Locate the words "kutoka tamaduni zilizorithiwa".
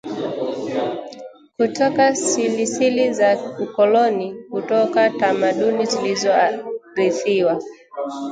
4.51-7.61